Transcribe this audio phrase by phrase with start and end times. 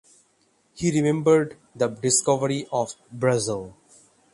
[0.73, 3.75] He remembered the discovery of Brazil.